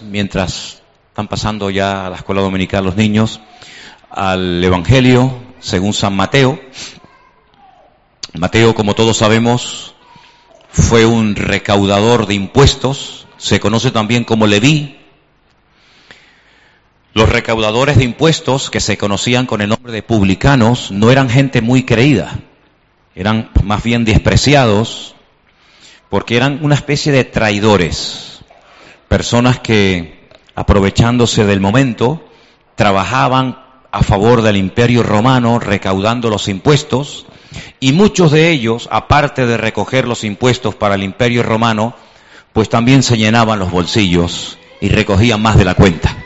[0.00, 3.40] mientras están pasando ya a la escuela dominical los niños,
[4.10, 6.60] al Evangelio según San Mateo.
[8.34, 9.94] Mateo, como todos sabemos,
[10.70, 14.98] fue un recaudador de impuestos, se conoce también como Leví.
[17.14, 21.60] Los recaudadores de impuestos, que se conocían con el nombre de publicanos, no eran gente
[21.60, 22.38] muy creída,
[23.14, 25.14] eran más bien despreciados,
[26.08, 28.31] porque eran una especie de traidores,
[29.12, 32.24] personas que, aprovechándose del momento,
[32.76, 37.26] trabajaban a favor del imperio romano recaudando los impuestos,
[37.78, 41.94] y muchos de ellos, aparte de recoger los impuestos para el imperio romano,
[42.54, 46.16] pues también se llenaban los bolsillos y recogían más de la cuenta.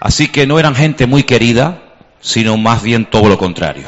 [0.00, 3.86] Así que no eran gente muy querida, sino más bien todo lo contrario.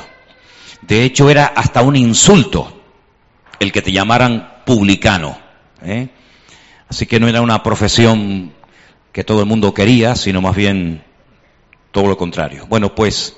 [0.83, 2.81] De hecho, era hasta un insulto
[3.59, 5.37] el que te llamaran publicano.
[5.83, 6.11] ¿eh?
[6.89, 8.53] Así que no era una profesión
[9.13, 11.03] que todo el mundo quería, sino más bien
[11.93, 12.67] todo lo contrario.
[12.69, 13.37] Bueno, pues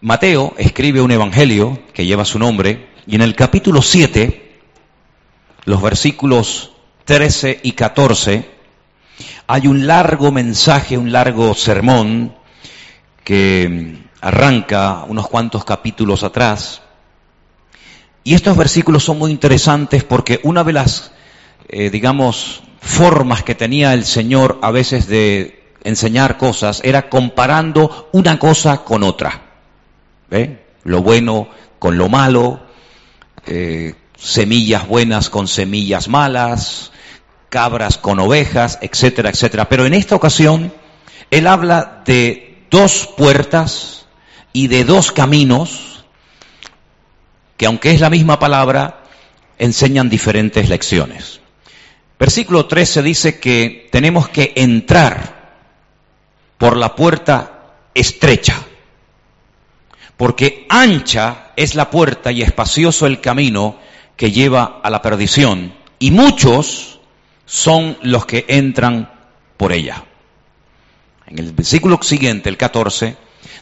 [0.00, 4.60] Mateo escribe un evangelio que lleva su nombre y en el capítulo 7,
[5.64, 6.72] los versículos
[7.04, 8.50] 13 y 14,
[9.46, 12.34] hay un largo mensaje, un largo sermón
[13.24, 16.82] que arranca unos cuantos capítulos atrás.
[18.24, 21.12] Y estos versículos son muy interesantes porque una de las,
[21.68, 28.38] eh, digamos, formas que tenía el Señor a veces de enseñar cosas era comparando una
[28.38, 29.40] cosa con otra.
[30.28, 30.64] ¿Ve?
[30.84, 32.60] Lo bueno con lo malo,
[33.46, 36.92] eh, semillas buenas con semillas malas,
[37.48, 39.68] cabras con ovejas, etcétera, etcétera.
[39.68, 40.72] Pero en esta ocasión,
[41.30, 44.06] él habla de dos puertas
[44.52, 46.04] y de dos caminos
[47.56, 49.04] que aunque es la misma palabra,
[49.56, 51.41] enseñan diferentes lecciones.
[52.22, 55.56] Versículo 13 dice que tenemos que entrar
[56.56, 58.62] por la puerta estrecha,
[60.16, 63.74] porque ancha es la puerta y espacioso el camino
[64.14, 67.00] que lleva a la perdición, y muchos
[67.44, 69.10] son los que entran
[69.56, 70.04] por ella.
[71.26, 73.16] En el versículo siguiente, el 14,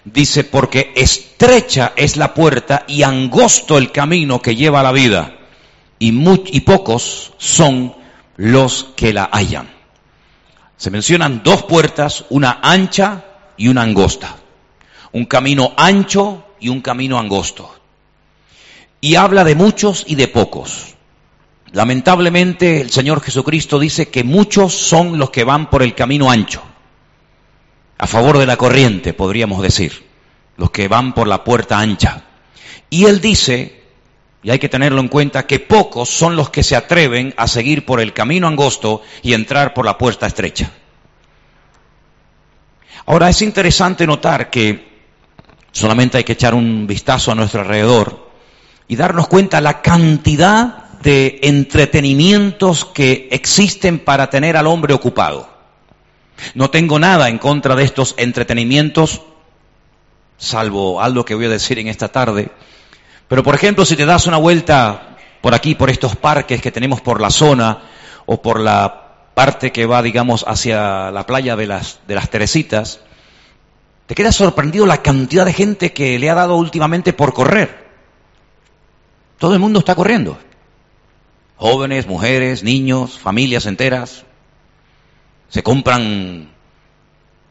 [0.05, 5.39] dice, porque estrecha es la puerta y angosto el camino que lleva a la vida,
[5.99, 6.09] y,
[6.55, 8.00] y pocos son
[8.41, 9.69] los que la hallan.
[10.78, 13.23] Se mencionan dos puertas, una ancha
[13.59, 14.34] y una angosta.
[15.12, 17.71] Un camino ancho y un camino angosto.
[19.03, 20.95] Y habla de muchos y de pocos.
[21.73, 26.62] Lamentablemente el Señor Jesucristo dice que muchos son los que van por el camino ancho,
[27.99, 30.07] a favor de la corriente, podríamos decir,
[30.57, 32.25] los que van por la puerta ancha.
[32.89, 33.80] Y Él dice,
[34.43, 37.84] y hay que tenerlo en cuenta, que pocos son los que se atreven a seguir
[37.84, 40.71] por el camino angosto y entrar por la puerta estrecha.
[43.06, 44.89] Ahora es interesante notar que
[45.73, 48.31] solamente hay que echar un vistazo a nuestro alrededor
[48.89, 55.49] y darnos cuenta la cantidad de entretenimientos que existen para tener al hombre ocupado.
[56.55, 59.22] No tengo nada en contra de estos entretenimientos,
[60.39, 62.51] salvo algo que voy a decir en esta tarde.
[63.31, 67.01] Pero por ejemplo, si te das una vuelta por aquí, por estos parques que tenemos
[67.01, 67.85] por la zona,
[68.27, 73.01] o por la parte que va, digamos, hacia la playa de las, de las Teresitas,
[74.07, 77.89] te quedas sorprendido la cantidad de gente que le ha dado últimamente por correr.
[79.39, 80.37] Todo el mundo está corriendo
[81.57, 84.25] jóvenes, mujeres, niños, familias enteras.
[85.51, 86.51] Se compran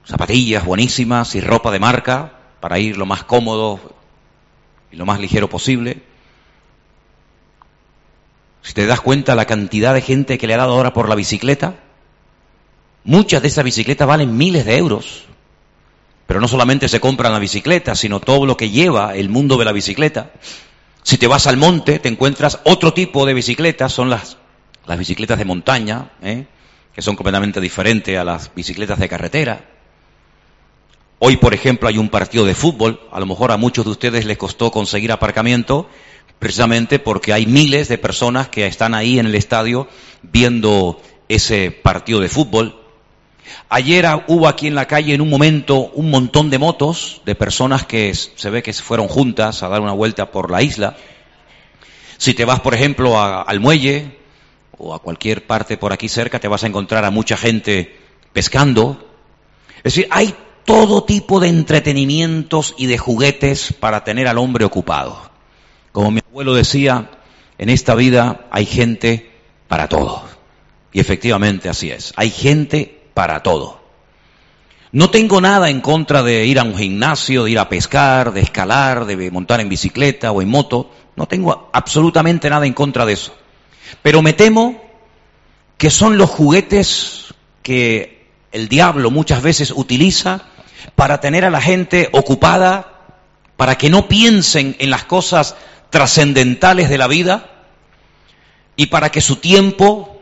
[0.03, 3.98] zapatillas buenísimas y ropa de marca para ir lo más cómodo
[4.91, 6.01] y lo más ligero posible.
[8.61, 11.15] Si te das cuenta la cantidad de gente que le ha dado ahora por la
[11.15, 11.75] bicicleta,
[13.03, 15.25] muchas de esas bicicletas valen miles de euros.
[16.27, 19.65] Pero no solamente se compran la bicicleta, sino todo lo que lleva el mundo de
[19.65, 20.31] la bicicleta.
[21.01, 24.37] Si te vas al monte, te encuentras otro tipo de bicicletas, son las,
[24.85, 26.45] las bicicletas de montaña, ¿eh?
[26.93, 29.78] que son completamente diferentes a las bicicletas de carretera.
[31.21, 34.23] Hoy, por ejemplo, hay un partido de fútbol, a lo mejor a muchos de ustedes
[34.23, 35.89] les costó conseguir aparcamiento,
[36.39, 39.89] precisamente porque hay miles de personas que están ahí en el estadio
[40.21, 42.81] viendo ese partido de fútbol.
[43.67, 47.85] Ayer hubo aquí en la calle en un momento un montón de motos de personas
[47.85, 50.95] que se ve que se fueron juntas a dar una vuelta por la isla.
[52.17, 54.17] Si te vas, por ejemplo, al muelle
[54.77, 57.97] o a cualquier parte por aquí cerca, te vas a encontrar a mucha gente
[58.31, 59.05] pescando.
[59.83, 60.33] Es decir, hay
[60.69, 65.31] todo tipo de entretenimientos y de juguetes para tener al hombre ocupado.
[65.91, 67.09] Como mi abuelo decía,
[67.57, 69.31] en esta vida hay gente
[69.67, 70.25] para todo.
[70.91, 72.13] Y efectivamente así es.
[72.17, 73.81] Hay gente para todo.
[74.91, 78.41] No tengo nada en contra de ir a un gimnasio, de ir a pescar, de
[78.41, 80.91] escalar, de montar en bicicleta o en moto.
[81.15, 83.33] No tengo absolutamente nada en contra de eso.
[84.03, 84.79] Pero me temo
[85.79, 87.33] que son los juguetes
[87.63, 90.45] que el diablo muchas veces utiliza
[90.95, 92.93] para tener a la gente ocupada,
[93.57, 95.55] para que no piensen en las cosas
[95.89, 97.49] trascendentales de la vida
[98.75, 100.21] y para que su tiempo,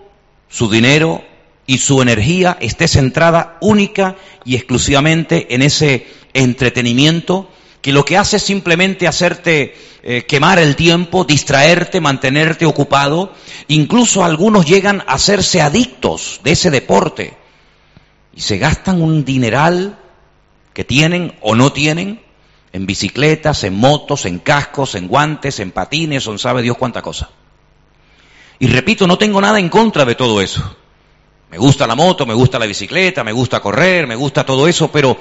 [0.49, 1.23] su dinero
[1.65, 4.15] y su energía esté centrada única
[4.45, 7.49] y exclusivamente en ese entretenimiento
[7.81, 13.33] que lo que hace es simplemente hacerte eh, quemar el tiempo, distraerte, mantenerte ocupado.
[13.67, 17.33] Incluso algunos llegan a hacerse adictos de ese deporte
[18.35, 19.99] y se gastan un dineral
[20.77, 22.21] que tienen o no tienen
[22.71, 27.31] en bicicletas, en motos, en cascos, en guantes, en patines, en sabe Dios cuánta cosa.
[28.59, 30.77] Y repito, no tengo nada en contra de todo eso.
[31.49, 34.91] Me gusta la moto, me gusta la bicicleta, me gusta correr, me gusta todo eso,
[34.91, 35.17] pero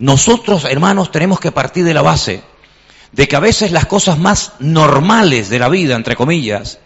[0.00, 2.42] nosotros, hermanos, tenemos que partir de la base
[3.12, 6.80] de que a veces las cosas más normales de la vida, entre comillas,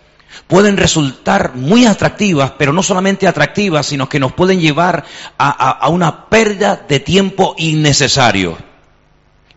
[0.46, 5.04] pueden resultar muy atractivas, pero no solamente atractivas, sino que nos pueden llevar
[5.38, 8.56] a, a, una pérdida de tiempo innecesario.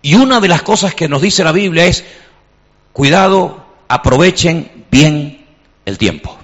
[0.01, 2.03] Y una de las cosas que nos dice la Biblia es,
[2.91, 5.45] cuidado, aprovechen bien
[5.85, 6.37] el tiempo.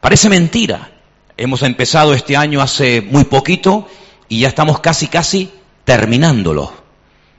[0.00, 0.90] Parece mentira.
[1.36, 3.88] Hemos empezado este año hace muy poquito
[4.28, 5.50] y ya estamos casi, casi
[5.84, 6.72] terminándolo.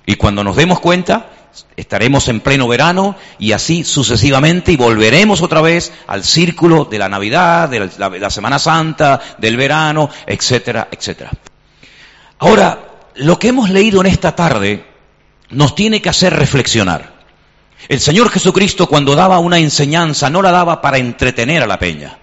[0.06, 1.30] Y cuando nos demos cuenta,
[1.76, 7.10] estaremos en pleno verano y así sucesivamente y volveremos otra vez al círculo de la
[7.10, 11.32] Navidad, de la, Semana Santa, del verano, etcétera, etcétera.
[12.40, 12.80] Ahora,
[13.16, 14.86] lo que hemos leído en esta tarde
[15.50, 17.20] nos tiene que hacer reflexionar.
[17.90, 22.18] El Señor Jesucristo cuando daba una enseñanza no la daba para entretener a la peña.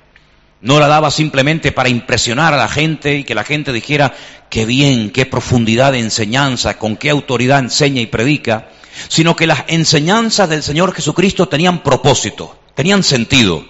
[0.60, 4.12] No la daba simplemente para impresionar a la gente y que la gente dijera
[4.50, 8.68] qué bien, qué profundidad de enseñanza, con qué autoridad enseña y predica,
[9.08, 13.64] sino que las enseñanzas del Señor Jesucristo tenían propósito, tenían sentido.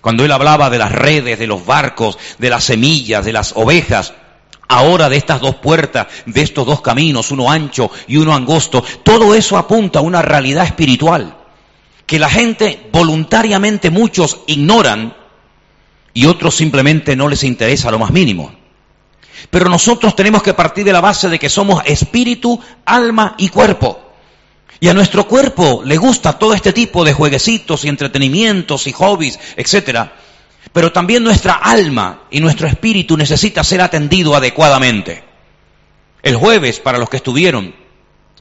[0.00, 4.14] Cuando Él hablaba de las redes, de los barcos, de las semillas, de las ovejas,
[4.68, 9.34] ahora de estas dos puertas, de estos dos caminos, uno ancho y uno angosto, todo
[9.34, 11.34] eso apunta a una realidad espiritual
[12.08, 15.14] que la gente voluntariamente muchos ignoran
[16.14, 18.50] y otros simplemente no les interesa lo más mínimo.
[19.50, 24.07] Pero nosotros tenemos que partir de la base de que somos espíritu, alma y cuerpo.
[24.80, 29.38] Y a nuestro cuerpo le gusta todo este tipo de jueguecitos y entretenimientos y hobbies,
[29.56, 30.12] etcétera.
[30.72, 35.24] Pero también nuestra alma y nuestro espíritu necesita ser atendido adecuadamente.
[36.22, 37.74] El jueves, para los que estuvieron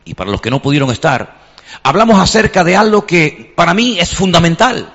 [0.06, 1.38] y para los que no pudieron estar,
[1.84, 4.94] hablamos acerca de algo que para mí es fundamental.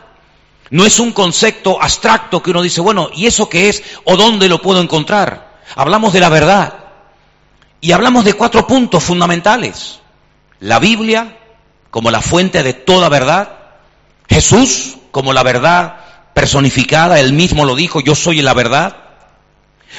[0.70, 4.48] No es un concepto abstracto que uno dice, bueno, ¿y eso qué es o dónde
[4.48, 5.60] lo puedo encontrar?
[5.74, 6.74] Hablamos de la verdad.
[7.80, 10.01] Y hablamos de cuatro puntos fundamentales.
[10.62, 11.38] La Biblia
[11.90, 13.50] como la fuente de toda verdad.
[14.28, 15.96] Jesús como la verdad
[16.34, 17.18] personificada.
[17.18, 18.96] Él mismo lo dijo, yo soy la verdad.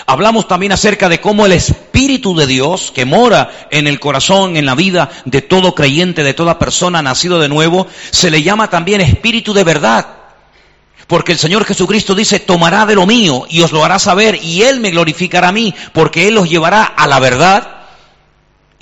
[0.07, 4.65] Hablamos también acerca de cómo el Espíritu de Dios que mora en el corazón, en
[4.65, 9.01] la vida de todo creyente, de toda persona nacido de nuevo, se le llama también
[9.01, 10.07] Espíritu de verdad.
[11.07, 14.61] Porque el Señor Jesucristo dice, tomará de lo mío y os lo hará saber y
[14.63, 17.72] Él me glorificará a mí, porque Él os llevará a la verdad.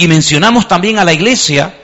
[0.01, 1.75] Y mencionamos también a la iglesia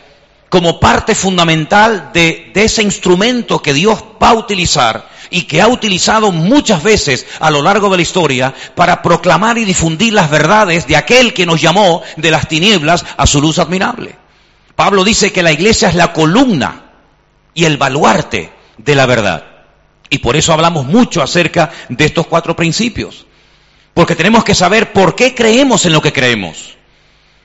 [0.50, 6.32] como parte fundamental de, ese instrumento que Dios va a utilizar y que ha utilizado
[6.32, 10.96] muchas veces a lo largo de la historia para proclamar y difundir las verdades de
[10.96, 14.16] aquel que nos llamó de las tinieblas a su luz admirable.
[14.76, 16.86] Pablo dice que la iglesia es la columna
[17.54, 19.46] y el baluarte de la verdad.
[20.10, 23.28] Y por eso hablamos mucho acerca de estos cuatro principios.
[23.94, 26.77] Porque tenemos que saber por qué creemos en lo que creemos.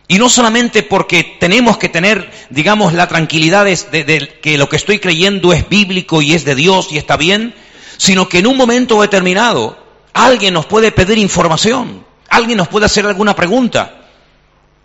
[0.09, 4.99] Y no solamente porque tenemos que tener, digamos, la tranquilidad de, que lo que estoy
[4.99, 7.55] creyendo es bíblico y es de Dios y está bien,
[7.97, 9.79] sino que en un momento determinado
[10.13, 14.03] alguien nos puede pedir información, alguien nos puede hacer alguna pregunta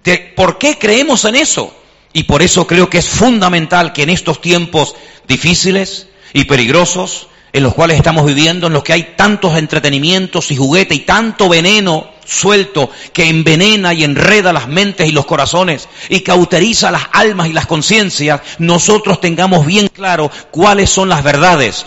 [0.03, 1.73] de por qué creemos en eso.
[2.13, 4.95] Y por eso creo que es fundamental que en estos tiempos
[5.27, 10.57] difíciles y peligrosos, en los cuales estamos viviendo, en los que hay tantos entretenimientos y
[10.57, 16.19] juguetes y tanto veneno suelto que envenena y enreda las mentes y los corazones y
[16.21, 21.85] cauteriza las almas y las conciencias, nosotros tengamos bien claro cuáles son las verdades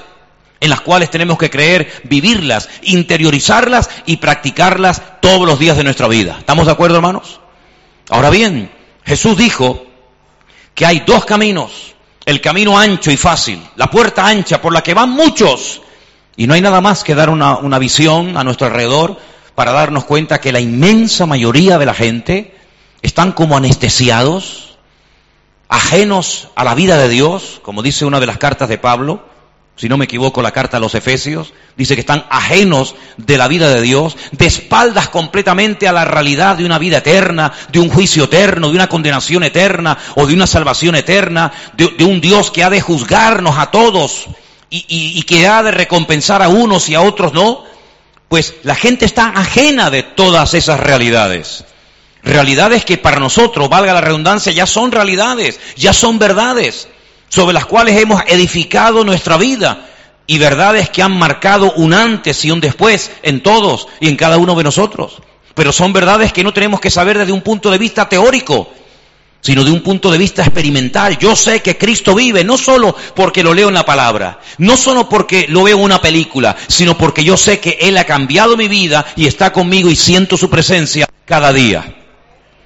[0.61, 6.07] en las cuales tenemos que creer, vivirlas, interiorizarlas y practicarlas todos los días de nuestra
[6.07, 6.37] vida.
[6.39, 7.41] ¿Estamos de acuerdo, hermanos?
[8.11, 8.71] Ahora bien,
[9.05, 9.87] Jesús dijo
[10.75, 14.95] que hay dos caminos el camino ancho y fácil, la puerta ancha por la que
[14.95, 15.83] van muchos.
[16.37, 19.19] Y no hay nada más que dar una, una visión a nuestro alrededor
[19.55, 22.55] para darnos cuenta que la inmensa mayoría de la gente
[23.03, 24.79] están como anestesiados,
[25.69, 29.23] ajenos a la vida de Dios, como dice una de las cartas de Pablo,
[29.81, 33.49] si no me equivoco, la carta a los Efesios, dice que están ajenos de la
[33.49, 37.89] vida de Dios, de espaldas completamente a la realidad de una vida eterna, de un
[37.89, 42.63] juicio eterno, de una condenación eterna o de una salvación eterna, de, un Dios que
[42.63, 44.27] ha de juzgarnos a todos
[44.69, 47.65] y, y que ha de recompensar a unos y a otros no.
[48.29, 51.65] Pues la gente está ajena de todas esas realidades.
[52.23, 56.87] Realidades que para nosotros, valga la redundancia, ya son realidades, ya son verdades,
[57.31, 59.87] sobre las cuales hemos edificado nuestra vida
[60.27, 64.37] y verdades que han marcado un antes y un después en todos y en cada
[64.37, 65.23] uno de nosotros.
[65.55, 68.69] Pero son verdades que no tenemos que saber desde un punto de vista teórico,
[69.41, 71.19] sino de un punto de vista experimental.
[71.19, 75.09] Yo sé que Cristo vive, no solo porque lo leo en la palabra, no solo
[75.09, 78.67] porque lo veo en una película, sino porque yo sé que Él ha cambiado mi
[78.67, 81.97] vida y está conmigo y siento su presencia cada día.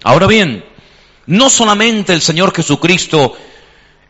[0.02, 0.64] Ahora bien,
[1.26, 3.36] no solamente el Señor Jesucristo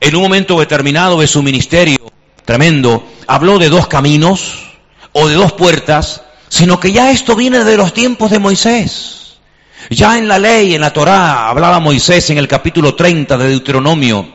[0.05, 1.97] en un momento determinado de su ministerio
[2.45, 4.77] tremendo habló de dos caminos
[5.13, 6.21] o de dos puertas,
[6.51, 9.39] sino que ya esto viene de los tiempos de Moisés.
[9.89, 14.29] Ya en la ley, en la Torá, hablaba Moisés en el capítulo 30 de Deuteronomio,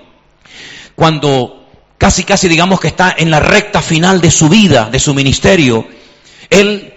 [0.96, 1.68] cuando
[2.00, 5.88] casi casi digamos que está en la recta final de su vida, de su ministerio,
[6.50, 6.96] él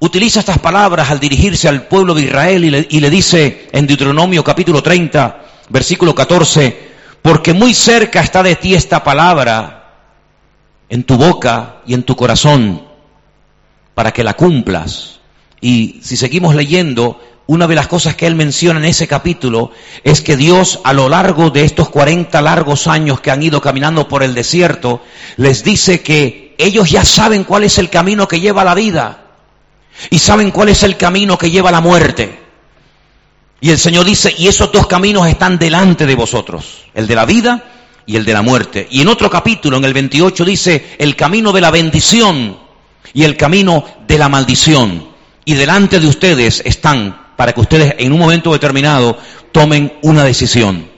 [0.00, 4.82] utiliza estas palabras al dirigirse al pueblo de Israel y le, dice en Deuteronomio capítulo
[4.82, 6.95] 30, versículo 14,
[7.26, 9.94] porque muy cerca está de ti esta palabra
[10.88, 12.86] en tu boca y en tu corazón
[13.96, 15.18] para que la cumplas.
[15.60, 19.72] Y si seguimos leyendo, una de las cosas que él menciona en ese capítulo
[20.04, 24.06] es que Dios a lo largo de estos 40 largos años que han ido caminando
[24.06, 25.02] por el desierto,
[25.36, 29.24] les dice que ellos ya saben cuál es el camino que lleva la vida
[30.10, 32.45] y saben cuál es el camino que lleva la muerte.
[33.60, 37.24] Y el Señor dice, y esos dos caminos están delante de vosotros, el de la
[37.24, 37.64] vida
[38.04, 38.86] y el de la muerte.
[38.90, 42.58] Y en otro capítulo, en el 28, dice, el camino de la bendición
[43.14, 45.08] y el camino de la maldición.
[45.44, 49.18] Y delante de ustedes están, para que ustedes en un momento determinado
[49.52, 50.90] tomen una decisión.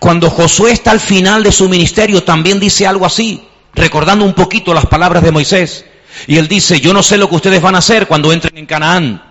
[0.00, 4.74] Cuando Josué está al final de su ministerio, también dice algo así, recordando un poquito
[4.74, 5.84] las palabras de Moisés.
[6.26, 8.66] Y él dice, yo no sé lo que ustedes van a hacer cuando entren en
[8.66, 9.22] Canaán.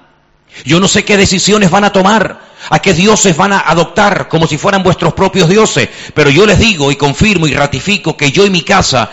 [0.64, 4.48] Yo no sé qué decisiones van a tomar, a qué dioses van a adoptar como
[4.48, 8.46] si fueran vuestros propios dioses, pero yo les digo y confirmo y ratifico que yo
[8.46, 9.12] y mi casa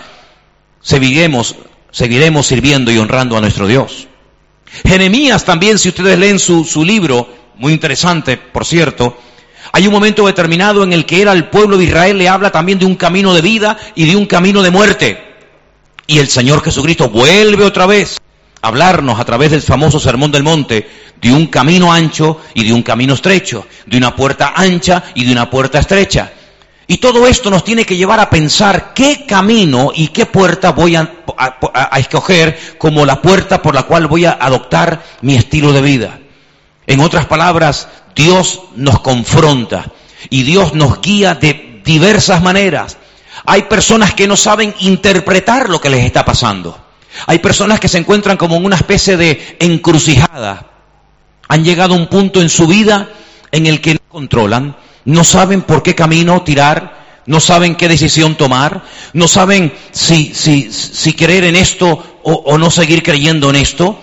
[0.81, 1.57] seguiremos,
[1.91, 4.07] seguiremos sirviendo y honrando a nuestro Dios.
[4.87, 9.19] Jeremías también, si ustedes leen su, su libro, muy interesante, por cierto,
[9.73, 12.79] hay un momento determinado en el que él al pueblo de Israel le habla también
[12.79, 15.33] de un camino de vida y de un camino de muerte.
[16.07, 18.19] Y el Señor Jesucristo vuelve otra vez
[18.63, 20.89] hablarnos a través del famoso Sermón del Monte
[21.21, 25.33] de un camino ancho y de un camino estrecho, de una puerta ancha y de
[25.33, 26.33] una puerta estrecha.
[26.87, 30.97] Y todo esto nos tiene que llevar a pensar qué camino y qué puerta voy
[30.97, 31.11] a,
[31.97, 36.19] escoger como la puerta por la cual voy a adoptar mi estilo de vida.
[36.87, 39.87] En otras palabras, Dios nos confronta
[40.29, 42.99] y Dios nos guía de diversas maneras.
[43.47, 46.82] Hay personas que no saben interpretar lo que les está pasando.
[47.27, 50.67] Hay personas que se encuentran como en una especie de encrucijada.
[51.49, 53.09] Han llegado a un punto en su vida
[53.51, 58.37] en el que no controlan, no saben por qué camino tirar, no saben qué decisión
[58.37, 60.33] tomar, no saben si,
[61.17, 63.99] creer en esto o no seguir creyendo en esto.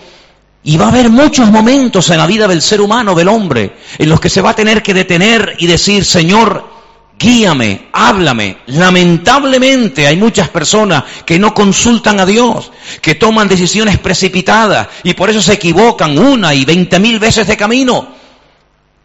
[0.62, 4.08] Y va a haber muchos momentos en la vida del ser humano, del hombre, en
[4.08, 6.79] los que se va a tener que detener y decir, Señor,
[7.20, 8.56] guíame, háblame.
[8.68, 12.72] Lamentablemente hay muchas personas que no consultan a Dios,
[13.02, 17.58] que toman decisiones precipitadas y por eso se equivocan una y veinte mil veces de
[17.58, 18.14] camino.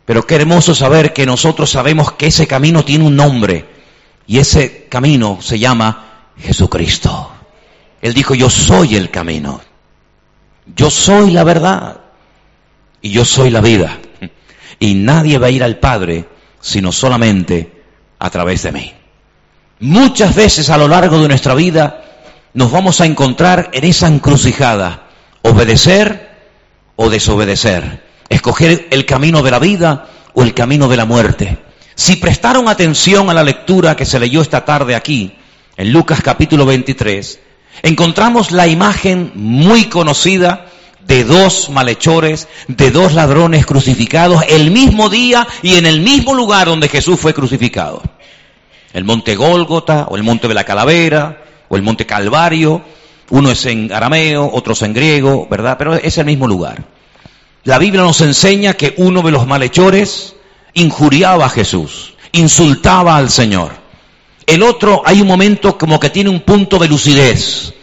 [0.05, 3.65] Pero qué hermoso saber que nosotros sabemos que ese camino tiene un nombre
[4.25, 7.31] y ese camino se llama Jesucristo.
[8.01, 9.59] Él dijo, yo soy el camino,
[10.73, 12.01] yo soy la verdad
[13.01, 13.99] y yo soy la vida.
[14.79, 16.25] Y nadie va a ir al Padre
[16.61, 17.74] sino solamente
[18.19, 18.93] a través de mí.
[19.79, 22.03] Muchas veces a lo largo de nuestra vida
[22.53, 25.07] nos vamos a encontrar en esa encrucijada,
[25.41, 26.29] obedecer
[26.95, 31.57] o desobedecer, escoger el camino de la vida o el camino de la muerte.
[31.95, 35.35] Si prestaron atención a la lectura que se leyó esta tarde aquí,
[35.77, 37.39] en Lucas capítulo 23,
[37.83, 40.67] encontramos la imagen muy conocida
[41.07, 46.67] de dos malhechores, de dos ladrones crucificados el mismo día y en el mismo lugar
[46.67, 48.01] donde Jesús fue crucificado.
[48.93, 52.81] El monte Gólgota o el monte de la Calavera o el monte Calvario,
[53.29, 55.75] uno es en arameo, otro es en griego, ¿verdad?
[55.77, 56.83] Pero es el mismo lugar.
[57.63, 60.35] La Biblia nos enseña que uno de los malhechores
[60.73, 63.71] injuriaba a Jesús, insultaba al Señor.
[64.45, 67.73] El otro hay un momento como que tiene un punto de lucidez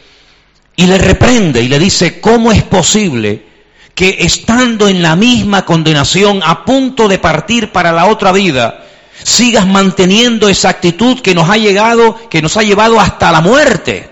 [0.77, 3.47] y le reprende y le dice, ¿cómo es posible
[3.95, 8.87] que estando en la misma condenación, a punto de partir para la otra vida,
[9.23, 14.11] sigas manteniendo esa actitud que nos ha llegado, que nos ha llevado hasta la muerte?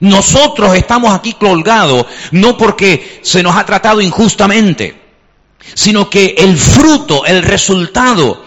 [0.00, 4.96] Nosotros estamos aquí colgados no porque se nos ha tratado injustamente,
[5.74, 8.44] sino que el fruto, el resultado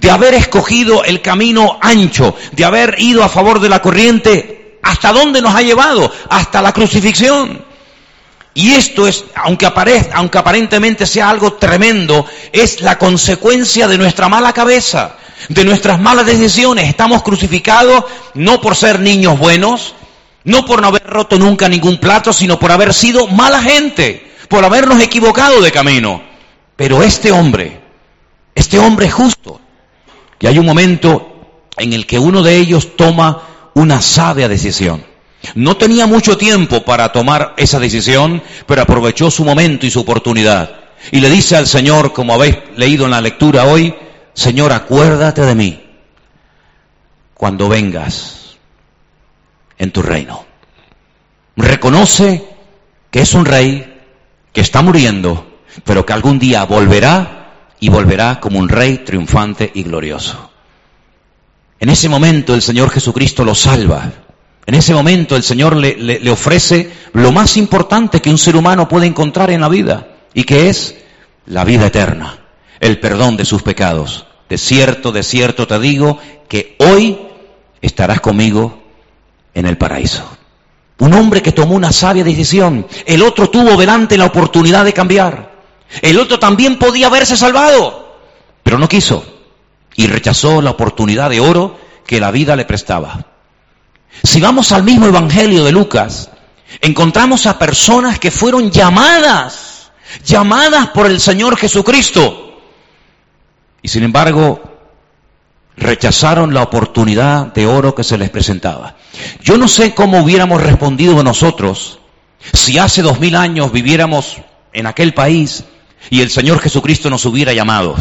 [0.00, 4.61] de haber escogido el camino ancho, de haber ido a favor de la corriente,
[4.92, 6.12] ¿hasta dónde nos ha llevado?
[6.28, 7.64] Hasta la crucifixión.
[8.54, 9.66] Y esto es, aunque,
[10.12, 15.16] aunque aparentemente sea algo tremendo, es la consecuencia de nuestra mala cabeza,
[15.48, 16.88] de nuestras malas decisiones.
[16.90, 19.94] Estamos crucificados no por ser niños buenos,
[20.44, 24.62] no por no haber roto nunca ningún plato, sino por haber sido mala gente, por
[24.62, 26.22] habernos equivocado de camino.
[26.76, 27.80] Pero este hombre,
[28.54, 29.58] este hombre justo,
[30.38, 31.32] y hay un momento
[31.78, 35.04] en el que uno de ellos toma una sabia decisión.
[35.54, 40.70] No tenía mucho tiempo para tomar esa decisión, pero aprovechó su momento y su oportunidad.
[41.10, 43.94] Y le dice al Señor, como habéis leído en la lectura hoy,
[44.34, 45.82] Señor, acuérdate de mí
[47.34, 48.56] cuando vengas
[49.78, 50.44] en tu reino.
[51.56, 52.44] Reconoce
[53.10, 54.00] que es un rey
[54.52, 59.82] que está muriendo, pero que algún día volverá y volverá como un rey triunfante y
[59.82, 60.51] glorioso.
[61.82, 64.12] En ese momento el Señor Jesucristo lo salva.
[64.66, 69.06] En ese momento el Señor le, ofrece lo más importante que un ser humano puede
[69.06, 70.94] encontrar en la vida, y que es
[71.44, 72.38] la vida eterna,
[72.78, 74.26] el perdón de sus pecados.
[74.48, 77.18] De cierto, de cierto te digo que hoy
[77.80, 78.80] estarás conmigo
[79.52, 80.22] en el paraíso.
[81.00, 82.86] Un hombre que tomó una sabia decisión.
[83.06, 85.50] El otro tuvo delante la oportunidad de cambiar.
[86.00, 88.18] El otro también podía haberse salvado,
[88.62, 89.31] pero no quiso.
[89.96, 93.26] Y rechazó la oportunidad de oro que la vida le prestaba.
[94.22, 96.30] Si vamos al mismo Evangelio de Lucas,
[96.80, 99.90] encontramos a personas que fueron llamadas,
[100.24, 102.60] llamadas por el Señor Jesucristo.
[103.82, 104.62] Y sin embargo,
[105.76, 108.94] rechazaron la oportunidad de oro que se les presentaba.
[109.42, 111.98] Yo no sé cómo hubiéramos respondido nosotros
[112.52, 114.38] si hace dos mil años viviéramos
[114.72, 115.64] en aquel país
[116.10, 117.96] y el Señor Jesucristo nos hubiera llamado.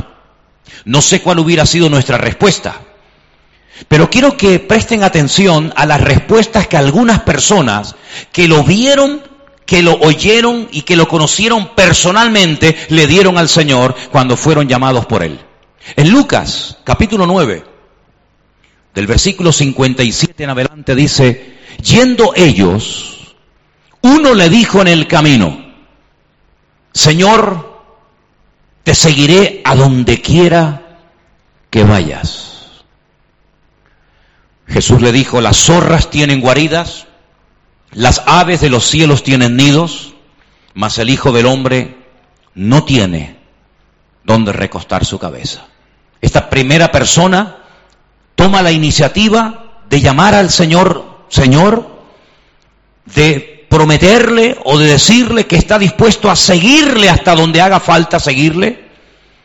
[0.85, 2.81] No sé cuál hubiera sido nuestra respuesta.
[3.87, 7.95] Pero quiero que presten atención a las respuestas que algunas personas
[8.31, 9.23] que lo vieron,
[9.65, 15.05] que lo oyeron y que lo conocieron personalmente le dieron al Señor cuando fueron llamados
[15.05, 15.39] por Él.
[15.95, 17.63] En Lucas, capítulo 9,
[18.93, 23.35] del versículo 57 en adelante dice, yendo ellos,
[24.01, 25.65] uno le dijo en el camino,
[26.93, 27.83] Señor,
[28.83, 30.81] te seguiré a donde quiera
[31.69, 32.83] que vayas.
[34.67, 37.07] Jesús le dijo, las zorras tienen guaridas,
[37.91, 40.13] las aves de los cielos tienen nidos,
[40.73, 41.95] mas el Hijo del Hombre
[42.53, 43.37] no tiene
[44.25, 45.67] donde recostar su cabeza.
[46.19, 47.59] Esta primera persona
[48.35, 52.03] toma la iniciativa de llamar al Señor, Señor,
[53.05, 58.90] de prometerle o de decirle que está dispuesto a seguirle hasta donde haga falta seguirle,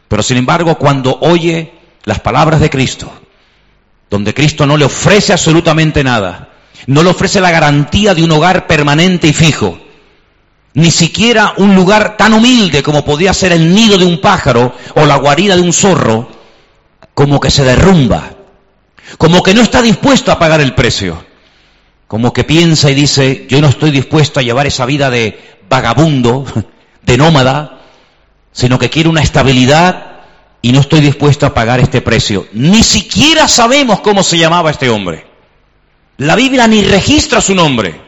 [0.09, 1.73] pero sin embargo cuando oye
[2.05, 3.13] las palabras de Cristo,
[4.09, 6.51] donde Cristo no le ofrece absolutamente nada,
[6.87, 9.79] no le ofrece la garantía de un hogar permanente y fijo,
[10.75, 15.07] ni siquiera un lugar tan humilde como podía ser el nido de un pájaro o
[15.07, 16.29] la guarida de un zorro,
[17.15, 18.31] como que se derrumba,
[19.19, 21.25] como que no está dispuesto a pagar el precio,
[22.07, 26.45] como que piensa y dice, yo no estoy dispuesto a llevar esa vida de vagabundo,
[27.03, 27.76] de nómada,
[28.57, 30.23] sino que quiero una estabilidad
[30.63, 32.49] y no estoy dispuesto a pagar este precio.
[32.53, 35.27] Ni siquiera sabemos cómo se llamaba este hombre.
[36.17, 38.01] La Biblia ni registra su nombre.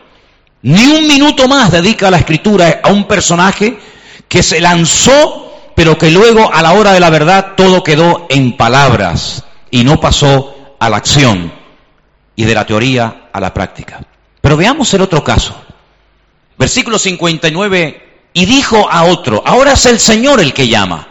[0.63, 3.79] Ni un minuto más dedica la escritura a un personaje
[4.27, 8.57] que se lanzó, pero que luego a la hora de la verdad todo quedó en
[8.57, 11.53] palabras y no pasó a la acción
[12.37, 14.01] y de la teoría a la práctica.
[14.41, 15.55] Pero veamos el otro caso.
[16.57, 18.08] Versículo 59,
[18.39, 21.09] y dijo a otro, ahora es el Señor el que llama.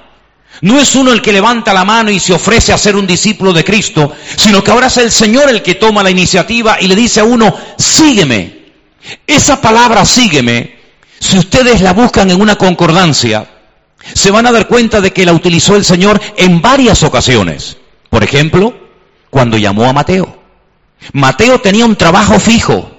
[0.61, 3.51] No es uno el que levanta la mano y se ofrece a ser un discípulo
[3.51, 6.95] de Cristo, sino que ahora es el Señor el que toma la iniciativa y le
[6.95, 8.67] dice a uno, sígueme.
[9.27, 10.79] Esa palabra sígueme,
[11.19, 13.45] si ustedes la buscan en una concordancia,
[14.13, 17.75] se van a dar cuenta de que la utilizó el Señor en varias ocasiones.
[18.09, 18.73] Por ejemplo,
[19.29, 20.33] cuando llamó a Mateo.
[21.11, 22.89] Mateo tenía un trabajo fijo,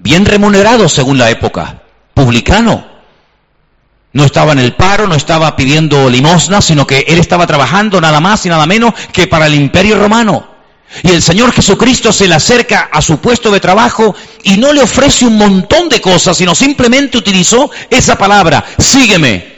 [0.00, 2.91] bien remunerado según la época, publicano.
[4.12, 8.20] No estaba en el paro, no estaba pidiendo limosna, sino que él estaba trabajando nada
[8.20, 10.52] más y nada menos que para el imperio romano.
[11.02, 14.82] Y el Señor Jesucristo se le acerca a su puesto de trabajo y no le
[14.82, 19.52] ofrece un montón de cosas, sino simplemente utilizó esa palabra, sígueme.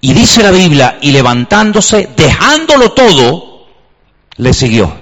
[0.00, 3.66] Y dice la Biblia, y levantándose, dejándolo todo,
[4.36, 4.98] le siguió.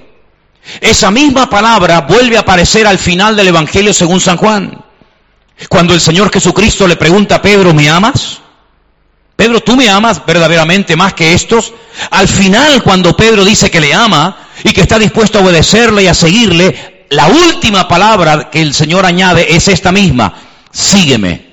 [0.80, 4.84] Esa misma palabra vuelve a aparecer al final del Evangelio según San Juan.
[5.68, 8.40] Cuando el Señor Jesucristo le pregunta a Pedro, ¿me amas?
[9.38, 11.72] Pedro, ¿tú me amas verdaderamente más que estos?
[12.10, 16.06] Al final, cuando Pedro dice que le ama y que está dispuesto a obedecerle y
[16.08, 20.34] a seguirle, la última palabra que el Señor añade es esta misma,
[20.72, 21.52] sígueme.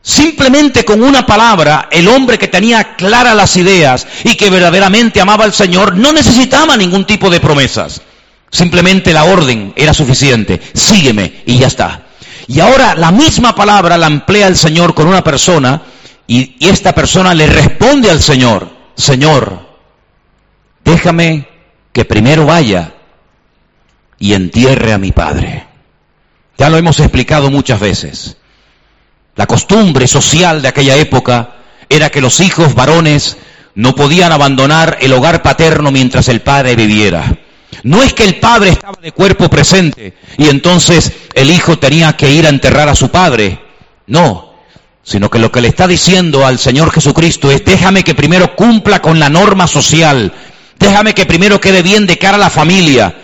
[0.00, 5.42] Simplemente con una palabra, el hombre que tenía claras las ideas y que verdaderamente amaba
[5.42, 8.00] al Señor no necesitaba ningún tipo de promesas.
[8.48, 10.60] Simplemente la orden era suficiente.
[10.72, 12.02] Sígueme y ya está.
[12.46, 15.82] Y ahora la misma palabra la emplea el Señor con una persona
[16.28, 19.66] y, esta persona le responde al Señor, Señor,
[20.84, 21.48] déjame
[21.92, 22.92] que primero vaya
[24.18, 25.66] y entierre a mi padre.
[26.58, 28.36] Ya lo hemos explicado muchas veces.
[29.36, 31.54] La costumbre social de aquella época
[31.88, 33.38] era que los hijos varones
[33.74, 37.38] no podían abandonar el hogar paterno mientras el padre viviera.
[37.84, 42.30] No es que el padre estaba de cuerpo presente y entonces el hijo tenía que
[42.30, 43.60] ir a enterrar a su padre.
[44.06, 44.47] No,
[45.08, 49.00] sino que lo que le está diciendo al Señor Jesucristo es déjame que primero cumpla
[49.00, 50.30] con la norma social,
[50.78, 53.14] déjame que primero quede bien de cara a la familia.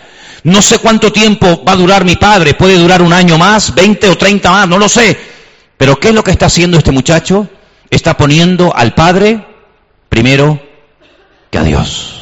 [0.43, 4.09] No sé cuánto tiempo va a durar mi padre, puede durar un año más, 20
[4.09, 5.15] o 30 más, no lo sé.
[5.77, 7.47] Pero ¿qué es lo que está haciendo este muchacho?
[7.91, 9.45] Está poniendo al padre
[10.09, 10.59] primero
[11.51, 12.15] que a Dios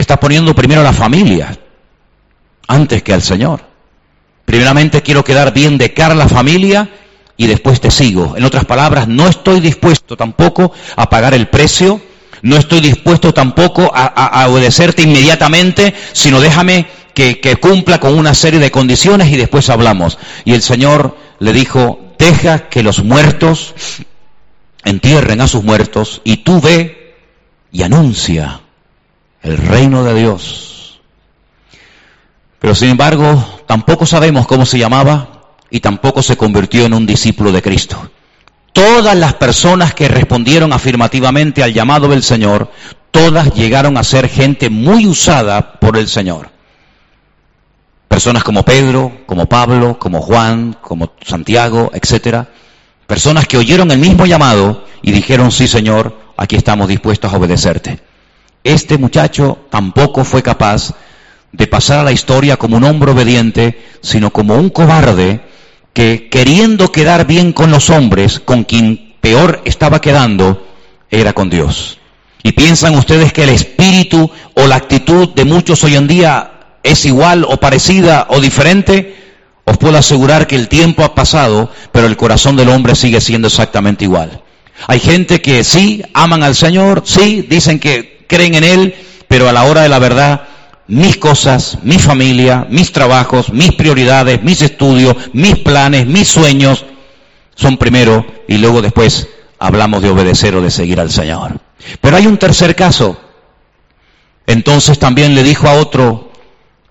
[0.00, 1.58] está poniendo primero a la familia
[2.66, 3.60] antes que al Señor.
[4.44, 6.88] Primeramente quiero quedar bien de cara a la familia
[7.38, 8.36] y después te sigo.
[8.36, 12.02] En otras palabras, no estoy dispuesto tampoco a pagar el precio,
[12.42, 18.70] no estoy dispuesto tampoco a, obedecerte inmediatamente, sino déjame que, cumpla con una serie de
[18.70, 20.18] condiciones y después hablamos.
[20.44, 23.74] Y el Señor le dijo, deja que los muertos
[24.84, 27.16] entierren a sus muertos y tú ve
[27.70, 28.60] y anuncia
[29.42, 31.00] el reino de Dios.
[32.58, 35.37] Pero sin embargo, tampoco sabemos cómo se llamaba
[35.70, 38.10] y tampoco se convirtió en un discípulo de Cristo.
[38.72, 42.70] Todas las personas que respondieron afirmativamente al llamado del Señor,
[43.10, 46.50] todas llegaron a ser gente muy usada por el Señor.
[48.06, 52.48] Personas como Pedro, como Pablo, como Juan, como Santiago, etcétera.
[53.06, 58.00] Personas que oyeron el mismo llamado y dijeron, sí Señor, aquí estamos dispuestos a obedecerte.
[58.64, 60.94] Este muchacho tampoco fue capaz
[61.52, 65.47] de pasar a la historia como un hombre obediente, sino como un cobarde
[65.98, 70.64] que queriendo quedar bien con los hombres, con quien peor estaba quedando,
[71.10, 71.98] era con Dios.
[72.44, 77.04] ¿Y piensan ustedes que el espíritu o la actitud de muchos hoy en día es
[77.04, 79.16] igual o parecida o diferente?
[79.64, 83.48] Os puedo asegurar que el tiempo ha pasado, pero el corazón del hombre sigue siendo
[83.48, 84.44] exactamente igual.
[84.86, 88.94] Hay gente que sí aman al Señor, sí dicen que creen en Él,
[89.26, 90.42] pero a la hora de la verdad,
[90.88, 96.84] mis cosas, mi familia, mis trabajos, mis prioridades, mis estudios, mis planes, mis sueños,
[97.54, 101.60] son primero y luego después hablamos de obedecer o de seguir al Señor.
[102.00, 103.20] Pero hay un tercer caso.
[104.46, 106.32] Entonces también le dijo a otro,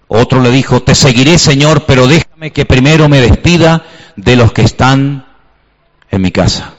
[0.08, 3.84] otro le dijo, te seguiré Señor, pero déjame que primero me despida
[4.16, 5.26] de los que están
[6.12, 6.76] en mi casa.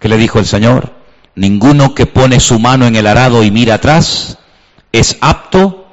[0.00, 0.92] ¿Qué le dijo el Señor?
[1.36, 4.38] Ninguno que pone su mano en el arado y mira atrás
[4.92, 5.86] es apto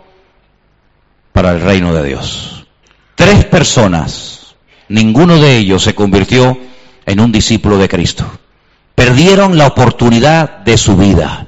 [1.32, 2.66] para el reino de Dios.
[3.16, 4.56] Tres personas,
[4.90, 6.58] ninguno de ellos se convirtió
[7.06, 8.26] en un discípulo de Cristo.
[8.96, 11.48] Perdieron la oportunidad de su vida.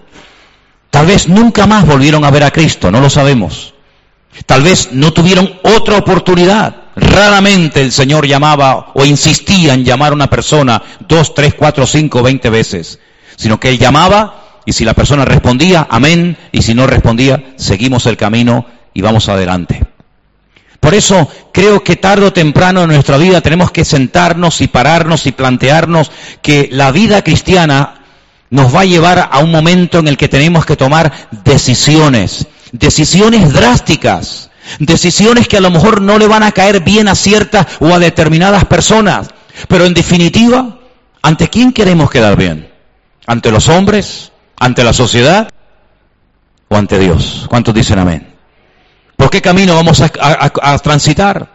[0.90, 3.74] Tal vez nunca más volvieron a ver a Cristo, no lo sabemos.
[4.46, 6.84] Tal vez no tuvieron otra oportunidad.
[6.96, 12.24] Raramente el Señor llamaba o insistía en llamar a una persona dos, tres, cuatro, cinco,
[12.24, 13.00] veinte veces
[13.36, 18.06] sino que él llamaba y si la persona respondía, amén, y si no respondía, seguimos
[18.06, 19.82] el camino y vamos adelante.
[20.80, 25.26] Por eso creo que tarde o temprano en nuestra vida tenemos que sentarnos y pararnos
[25.26, 28.02] y plantearnos que la vida cristiana
[28.50, 31.12] nos va a llevar a un momento en el que tenemos que tomar
[31.44, 37.16] decisiones, decisiones drásticas, decisiones que a lo mejor no le van a caer bien a
[37.16, 39.30] ciertas o a determinadas personas,
[39.68, 40.78] pero en definitiva,
[41.22, 42.70] ¿ante quién queremos quedar bien?
[43.26, 44.32] ¿Ante los hombres?
[44.60, 45.50] ¿Ante la sociedad?
[46.68, 47.46] ¿O ante Dios?
[47.50, 48.34] ¿Cuántos dicen amén?
[49.16, 51.50] ¿Por qué camino vamos a, transitar?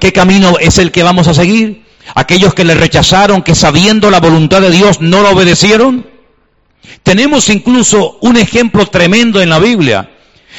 [0.00, 1.84] ¿Qué camino es el que vamos a seguir?
[2.14, 6.06] Aquellos que le rechazaron, que sabiendo la voluntad de Dios no lo obedecieron.
[7.02, 10.10] Tenemos incluso un ejemplo tremendo en la Biblia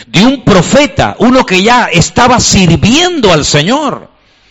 [0.08, 4.09] de un profeta, uno que ya estaba sirviendo al Señor.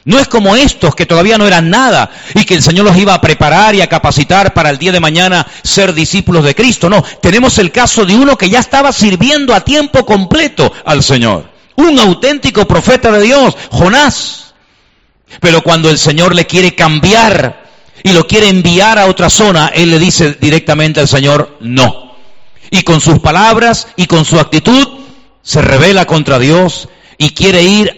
[0.08, 3.12] No es como estos que todavía no eran nada y que el Señor los iba
[3.12, 6.88] a preparar y a capacitar para el día de mañana ser discípulos de Cristo.
[6.88, 11.50] No, tenemos el caso de uno que ya estaba sirviendo a tiempo completo al Señor.
[11.76, 14.54] Un auténtico profeta de Dios, Jonás.
[15.40, 17.68] Pero cuando el Señor le quiere cambiar
[18.02, 22.14] y lo quiere enviar a otra zona, Él le dice directamente al Señor, no.
[22.70, 24.88] Y con sus palabras y con su actitud
[25.42, 27.97] se revela contra Dios y quiere ir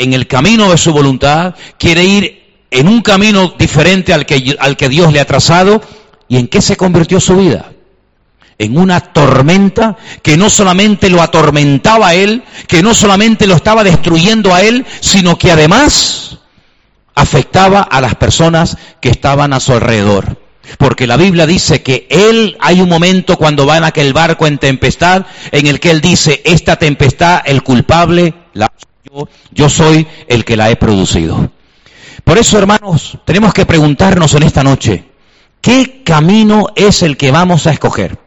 [0.00, 4.76] en el camino de su voluntad, quiere ir en un camino diferente al que, al
[4.76, 5.82] que Dios le ha trazado.
[6.26, 7.72] ¿Y en qué se convirtió su vida?
[8.58, 13.84] En una tormenta que no solamente lo atormentaba a él, que no solamente lo estaba
[13.84, 16.38] destruyendo a él, sino que además
[17.14, 20.38] afectaba a las personas que estaban a su alrededor.
[20.78, 24.56] Porque la Biblia dice que él, hay un momento cuando va en aquel barco en
[24.56, 28.70] tempestad, en el que él dice, esta tempestad, el culpable, la
[29.52, 31.50] yo, soy el que la he producido.
[32.24, 35.04] Por eso, hermanos, tenemos que preguntarnos en esta noche,
[35.60, 38.18] ¿qué camino es el que vamos a escoger?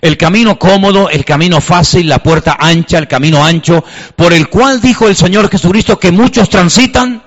[0.00, 3.84] El camino cómodo, el camino fácil, la puerta ancha, el camino ancho,
[4.16, 7.22] por el cual dijo el Señor Jesucristo que muchos transitan,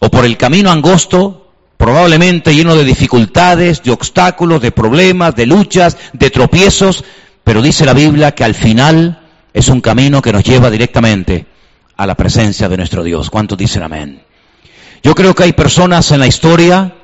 [0.00, 5.96] o por el camino angosto, probablemente lleno de dificultades, de obstáculos, de problemas, de luchas,
[6.12, 7.04] de tropiezos,
[7.44, 9.20] pero dice la Biblia que al final
[9.52, 11.53] es un camino que nos lleva directamente
[11.96, 13.30] a la presencia de nuestro Dios.
[13.30, 14.22] ¿Cuántos dicen amén?
[15.02, 16.94] Yo creo que hay personas en la historia,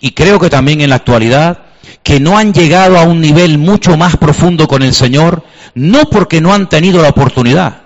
[0.00, 1.58] y creo que también en la actualidad,
[2.02, 6.40] que no han llegado a un nivel mucho más profundo con el Señor, no porque
[6.40, 7.82] no han tenido la oportunidad,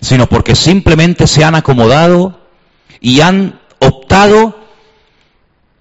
[0.00, 2.40] sino porque simplemente se han acomodado
[3.00, 4.58] y han optado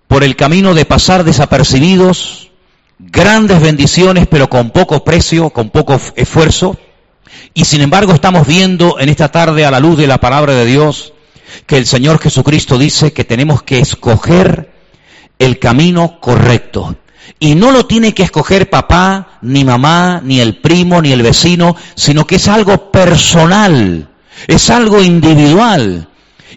[0.08, 2.52] por el camino de pasar desapercibidos
[3.00, 6.78] grandes bendiciones, pero con poco precio, con poco esfuerzo.
[7.54, 10.66] Y sin embargo estamos viendo en esta tarde a la luz de la palabra de
[10.66, 11.14] Dios
[11.66, 14.72] que el Señor Jesucristo dice que tenemos que escoger
[15.40, 16.96] el camino correcto.
[17.40, 21.76] Y no lo tiene que escoger papá, ni mamá, ni el primo, ni el vecino,
[21.96, 24.10] sino que es algo personal,
[24.48, 26.08] es algo individual.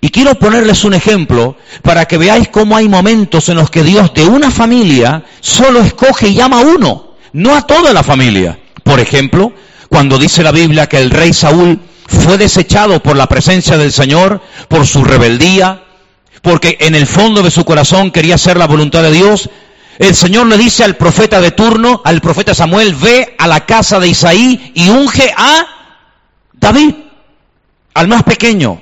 [0.00, 4.14] Y quiero ponerles un ejemplo para que veáis cómo hay momentos en los que Dios
[4.14, 8.58] de una familia solo escoge y llama a uno, no a toda la familia.
[8.82, 9.52] Por ejemplo,
[9.90, 14.40] cuando dice la Biblia que el rey Saúl fue desechado por la presencia del Señor,
[14.68, 15.82] por su rebeldía,
[16.42, 19.50] porque en el fondo de su corazón quería hacer la voluntad de Dios,
[19.98, 23.98] el Señor le dice al profeta de turno, al profeta Samuel, ve a la casa
[23.98, 25.66] de Isaí y unge a
[26.52, 26.94] David,
[27.92, 28.80] al más pequeño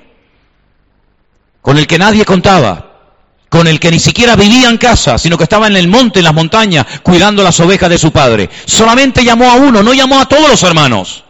[1.62, 2.87] con el que nadie contaba,
[3.48, 6.24] con el que ni siquiera vivía en casa, sino que estaba en el monte, en
[6.24, 8.48] las montañas, cuidando las ovejas de su padre.
[8.66, 11.24] Solamente llamó a uno, no llamó a todos los hermanos,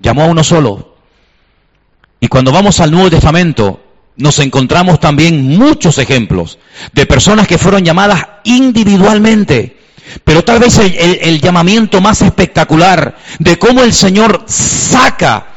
[0.00, 0.96] llamó a uno solo.
[2.20, 3.80] Y cuando vamos al Nuevo Testamento,
[4.16, 6.58] nos encontramos también muchos ejemplos
[6.92, 9.78] de personas que fueron llamadas individualmente.
[10.24, 15.51] Pero tal vez el, el llamamiento más espectacular de cómo el Señor saca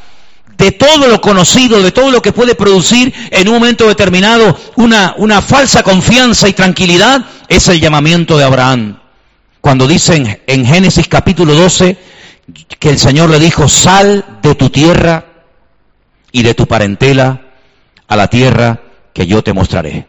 [0.58, 5.42] de todo lo conocido, de todo lo que puede producir en un momento determinado una,
[5.42, 9.00] falsa confianza y tranquilidad, es el llamamiento de Abraham.
[9.62, 11.98] Cuando dicen en Génesis capítulo 12
[12.80, 15.26] que el Señor le dijo, sal de tu tierra
[16.32, 17.42] y de tu parentela
[18.08, 18.82] a la tierra
[19.14, 20.08] que yo te mostraré.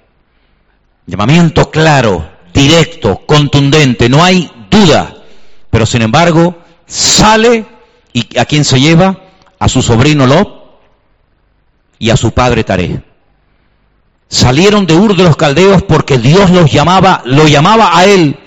[1.07, 5.15] Llamamiento claro, directo, contundente, no hay duda.
[5.71, 7.65] Pero sin embargo, sale
[8.13, 9.26] y a quién se lleva?
[9.59, 10.49] A su sobrino Lot
[11.99, 13.03] y a su padre Taré.
[14.29, 18.39] Salieron de Ur de los Caldeos porque Dios los llamaba, lo llamaba a él,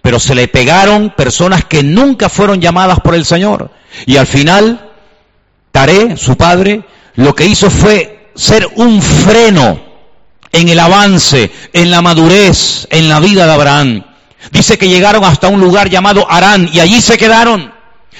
[0.00, 3.70] pero se le pegaron personas que nunca fueron llamadas por el Señor.
[4.06, 4.92] Y al final,
[5.72, 6.84] Taré, su padre,
[7.16, 9.80] lo que hizo fue ser un freno
[10.52, 14.04] en el avance, en la madurez, en la vida de Abraham.
[14.52, 17.73] Dice que llegaron hasta un lugar llamado Arán y allí se quedaron.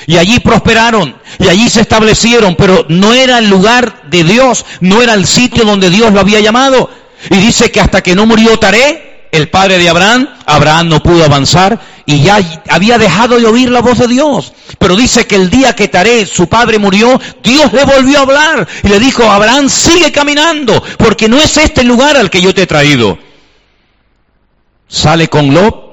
[0.06, 5.00] Y allí prosperaron, y allí se establecieron, pero no era el lugar de Dios, no
[5.00, 6.90] era el sitio donde Dios lo había llamado.
[7.30, 11.24] Y dice que hasta que no murió Taré, el padre de Abraham, Abraham no pudo
[11.24, 14.52] avanzar y ya había dejado de oír la voz de Dios.
[14.78, 18.68] Pero dice que el día que Taré, su padre, murió, Dios le volvió a hablar
[18.82, 22.54] y le dijo, Abraham, sigue caminando, porque no es este el lugar al que yo
[22.54, 23.18] te he traído.
[24.86, 25.83] Sale con Lot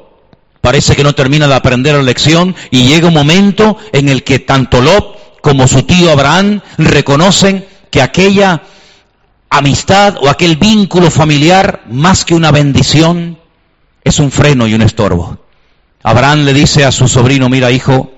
[0.61, 4.39] Parece que no termina de aprender la lección y llega un momento en el que
[4.39, 8.61] tanto Lot como su tío Abraham reconocen que aquella
[9.49, 13.39] amistad o aquel vínculo familiar, más que una bendición,
[14.03, 15.37] es un freno y un estorbo.
[16.03, 18.11] Abraham le dice a su sobrino, mira hijo,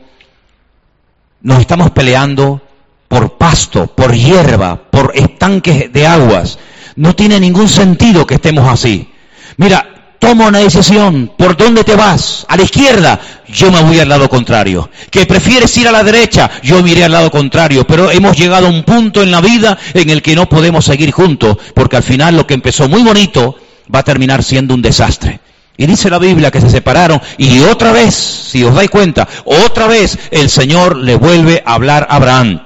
[1.42, 2.62] nos estamos peleando
[3.08, 6.60] por pasto, por hierba, por estanques de aguas.
[6.96, 9.12] No tiene ningún sentido que estemos así.
[9.58, 9.93] Mira,
[10.24, 11.34] toma una decisión.
[11.38, 12.46] ¿Por dónde te vas?
[12.48, 13.20] ¿A la izquierda?
[13.50, 14.90] Yo me voy al lado contrario.
[15.12, 16.50] ¿Que prefieres ir a la derecha?
[16.64, 17.86] Yo me iré al lado contrario.
[17.86, 21.12] Pero hemos llegado a un punto en la vida en el que no podemos seguir
[21.12, 23.58] juntos, porque al final lo que empezó muy bonito
[23.94, 25.42] va a terminar siendo un desastre.
[25.76, 29.88] Y dice la Biblia que se separaron y otra vez, si os dais cuenta, otra
[29.88, 32.62] vez el Señor le vuelve a hablar a Abraham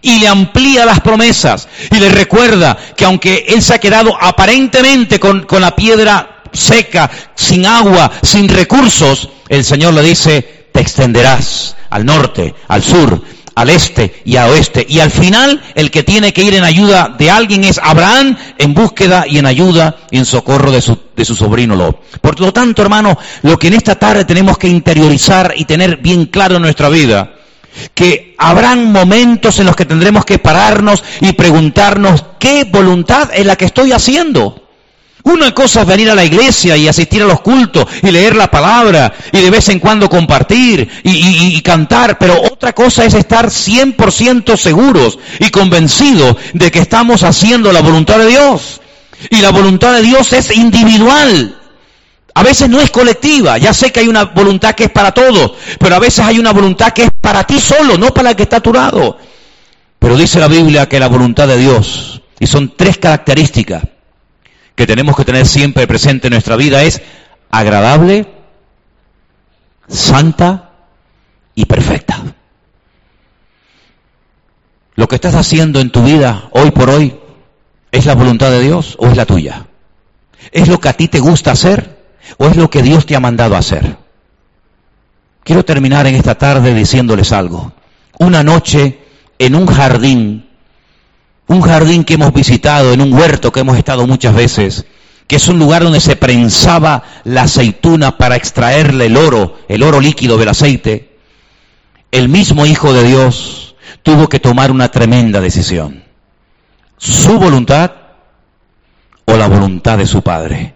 [0.00, 5.18] y le amplía las promesas y le recuerda que aunque él se ha quedado aparentemente
[5.20, 11.76] con, con la piedra seca, sin agua, sin recursos, el Señor le dice, te extenderás
[11.90, 13.22] al norte, al sur,
[13.54, 14.84] al este y al oeste.
[14.88, 18.74] Y al final el que tiene que ir en ayuda de alguien es Abraham en
[18.74, 22.00] búsqueda y en ayuda y en socorro de su, de su sobrino Lot.
[22.20, 26.26] Por lo tanto, hermano, lo que en esta tarde tenemos que interiorizar y tener bien
[26.26, 27.34] claro en nuestra vida,
[27.94, 33.56] que habrán momentos en los que tendremos que pararnos y preguntarnos qué voluntad es la
[33.56, 34.63] que estoy haciendo.
[35.24, 38.50] Una cosa es venir a la iglesia y asistir a los cultos y leer la
[38.50, 44.54] palabra y de vez en cuando compartir y, cantar, pero otra cosa es estar 100%
[44.58, 48.82] seguros y convencidos de que estamos haciendo la voluntad de Dios.
[49.30, 51.58] Y la voluntad de Dios es individual.
[52.34, 55.52] A veces no es colectiva, ya sé que hay una voluntad que es para todos,
[55.78, 58.42] pero a veces hay una voluntad que es para ti solo, no para el que
[58.42, 59.16] está a tu lado.
[59.98, 63.84] Pero dice la Biblia que la voluntad de Dios, y son tres características,
[64.74, 67.00] que tenemos que tener siempre presente en nuestra vida es
[67.50, 68.26] agradable,
[69.88, 70.70] santa
[71.54, 72.22] y perfecta.
[74.96, 77.16] Lo que estás haciendo en tu vida hoy por hoy
[77.90, 79.66] es la voluntad de Dios o es la tuya.
[80.52, 82.04] ¿Es lo que a ti te gusta hacer
[82.38, 83.96] o es lo que Dios te ha mandado hacer?
[85.42, 87.72] Quiero terminar en esta tarde diciéndoles algo.
[88.18, 89.00] Una noche
[89.38, 90.48] en un jardín
[91.46, 94.86] un jardín que hemos visitado, en un huerto que hemos estado muchas veces,
[95.26, 100.00] que es un lugar donde se prensaba la aceituna para extraerle el oro, el oro
[100.00, 101.18] líquido del aceite,
[102.10, 106.04] el mismo Hijo de Dios tuvo que tomar una tremenda decisión.
[106.96, 107.90] Su voluntad
[109.24, 110.74] o la voluntad de su Padre.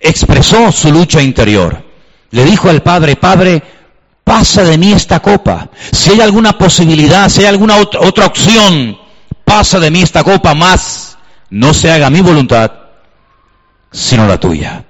[0.00, 1.84] Expresó su lucha interior.
[2.30, 3.62] Le dijo al Padre, Padre,
[4.22, 5.70] pasa de mí esta copa.
[5.92, 8.98] Si hay alguna posibilidad, si hay alguna otra opción,
[9.46, 11.16] pasa de mí esta copa, más
[11.50, 12.72] no se haga mi voluntad,
[13.92, 14.84] sino la tuya.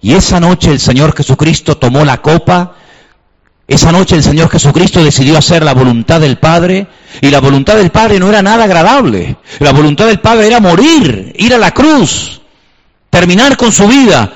[0.00, 2.76] Y esa noche el Señor Jesucristo tomó la copa,
[3.66, 6.86] esa noche el Señor Jesucristo decidió hacer la voluntad del Padre,
[7.20, 9.36] y la voluntad del Padre no era nada agradable.
[9.58, 12.40] La voluntad del Padre era morir, ir a la cruz,
[13.10, 14.32] terminar con su vida.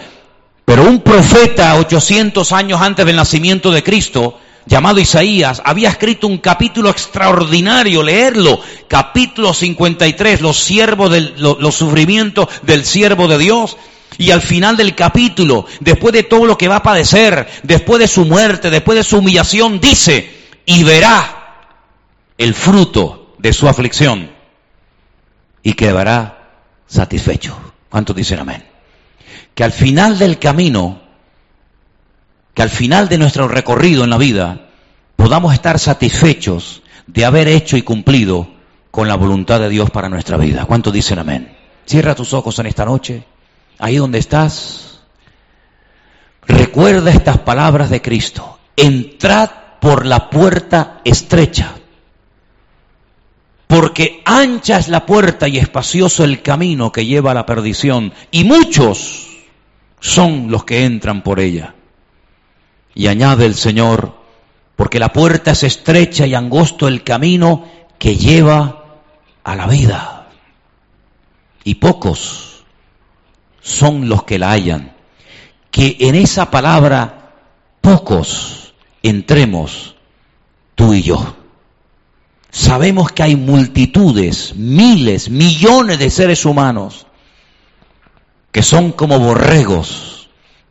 [0.64, 6.38] Pero un profeta 800 años antes del nacimiento de Cristo llamado Isaías, había escrito un
[6.38, 13.76] capítulo extraordinario, leerlo, capítulo 53, los, siervos del, los, sufrimientos del siervo de Dios.
[14.18, 18.08] Y al final del capítulo, después de todo lo que va a padecer, después de
[18.08, 20.30] su muerte, después de su humillación, dice,
[20.66, 21.42] y verá
[22.36, 24.30] el fruto de su aflicción
[25.62, 26.50] y quedará
[26.86, 27.56] satisfecho.
[27.88, 28.64] ¿Cuántos dicen amén?
[29.54, 31.01] Que al final del camino
[32.54, 34.68] que al final de nuestro recorrido en la vida
[35.16, 38.48] podamos estar satisfechos de haber hecho y cumplido
[38.90, 40.66] con la voluntad de Dios para nuestra vida.
[40.66, 41.56] ¿Cuántos dicen amén?
[41.86, 43.24] Cierra tus ojos en esta noche,
[43.78, 45.00] ahí donde estás.
[46.46, 48.58] Recuerda estas palabras de Cristo.
[48.76, 51.74] Entrad por la puerta estrecha,
[53.66, 58.44] porque ancha es la puerta y espacioso el camino que lleva a la perdición, y
[58.44, 59.28] muchos
[59.98, 61.74] son los que entran por ella.
[62.94, 64.14] Y añade el Señor,
[64.76, 67.66] porque la puerta es estrecha y angosto el camino
[67.98, 68.84] que lleva
[69.44, 70.28] a la vida.
[71.64, 72.64] Y pocos
[73.60, 74.92] son los que la hallan.
[75.70, 77.32] Que en esa palabra
[77.80, 79.96] pocos entremos
[80.74, 81.36] tú y yo.
[82.50, 87.06] Sabemos que hay multitudes, miles, millones de seres humanos
[88.50, 90.11] que son como borregos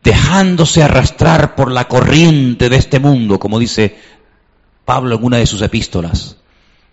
[0.02, 3.96] dejándose arrastrar por la corriente de este mundo, como dice
[4.84, 6.36] Pablo en una de sus epístolas.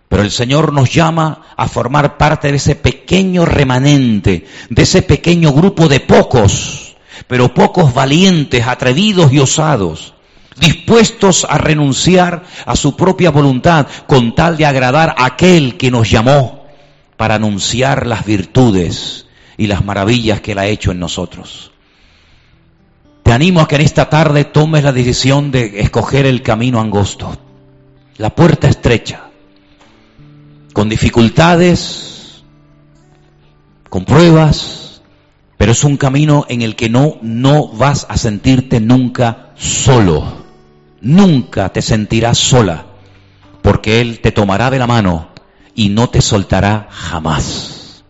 [0.08, 5.52] Pero el Señor nos llama a formar parte de ese pequeño remanente, de ese pequeño
[5.52, 6.96] grupo de pocos,
[7.28, 10.14] pero pocos valientes, atrevidos y osados,
[10.58, 16.10] dispuestos a renunciar a su propia voluntad con tal de agradar a aquel que nos
[16.10, 16.66] llamó
[17.16, 21.69] para anunciar las virtudes y las maravillas que Él ha hecho en nosotros.
[23.22, 27.36] Te animo a que en esta tarde tomes la decisión de escoger el camino angosto,
[28.16, 29.30] la puerta estrecha,
[30.72, 32.42] con dificultades,
[33.88, 35.02] con pruebas,
[35.56, 40.40] pero es un camino en el que no, no vas a sentirte nunca solo.
[41.02, 42.86] Nunca te sentirás sola,
[43.62, 45.28] porque Él te tomará de la mano
[45.74, 48.04] y no te soltará jamás.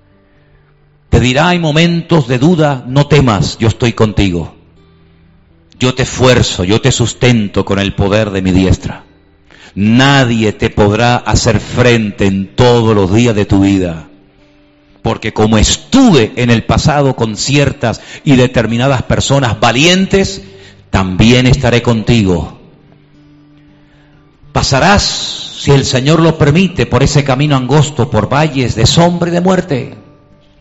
[1.08, 4.59] Te dirá en momentos de duda, no temas, yo estoy contigo.
[5.80, 9.04] Yo te esfuerzo, yo te sustento con el poder de mi diestra.
[9.74, 14.06] Nadie te podrá hacer frente en todos los días de tu vida.
[15.00, 20.42] Porque como estuve en el pasado con ciertas y determinadas personas valientes,
[20.90, 22.60] también estaré contigo.
[24.52, 25.02] Pasarás,
[25.60, 29.40] si el Señor lo permite, por ese camino angosto, por valles de sombra y de
[29.40, 29.94] muerte,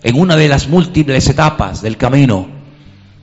[0.01, 2.58] en una de las múltiples etapas del camino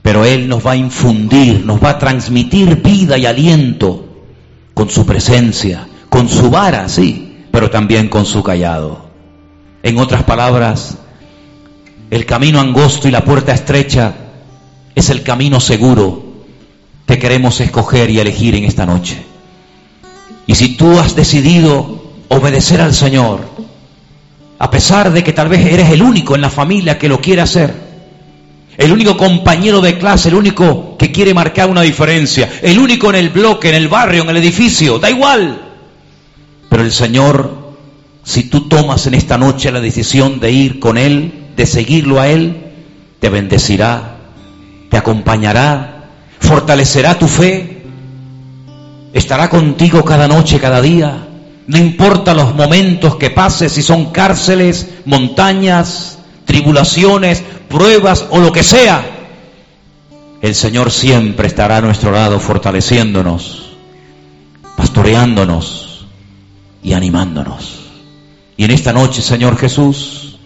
[0.07, 4.05] pero Él nos va a infundir, nos va a transmitir vida y aliento
[4.73, 9.09] con su presencia, con su vara, sí, pero también con su callado.
[9.83, 10.97] En otras palabras,
[12.09, 14.15] el camino angosto y la puerta estrecha
[14.95, 16.23] es el camino seguro
[17.05, 19.21] que queremos escoger y elegir en esta noche.
[20.45, 23.41] Y si tú has decidido obedecer al Señor,
[24.57, 27.41] a pesar de que tal vez eres el único en la familia que lo quiere
[27.41, 27.86] hacer,
[28.77, 33.15] el único compañero de clase, el único que quiere marcar una diferencia, el único en
[33.15, 35.61] el bloque, en el barrio, en el edificio, da igual.
[36.69, 37.73] Pero el Señor,
[38.23, 42.27] si tú tomas en esta noche la decisión de ir con Él, de seguirlo a
[42.27, 42.65] Él,
[43.19, 44.17] te bendecirá,
[44.91, 46.09] te acompañará,
[46.39, 47.81] fortalecerá tu fe,
[49.13, 51.27] estará contigo cada noche, cada día.
[51.65, 56.16] No importa los momentos que pases, si son cárceles, montañas,
[56.47, 59.05] tribulaciones, pruebas o lo que sea,
[60.41, 63.75] el Señor siempre estará a nuestro lado fortaleciéndonos,
[64.75, 66.07] pastoreándonos
[66.81, 67.81] y animándonos.
[68.55, 70.39] Y en esta noche, Señor Jesús,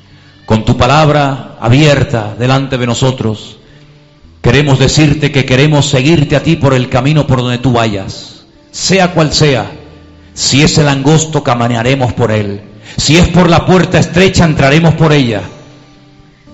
[0.46, 3.58] con tu palabra abierta delante de nosotros,
[4.42, 9.14] queremos decirte que queremos seguirte a ti por el camino por donde tú vayas, sea
[9.14, 9.72] cual sea.
[10.34, 12.62] Si es el angosto, caminaremos por él.
[12.98, 15.42] Si es por la puerta estrecha, entraremos por ella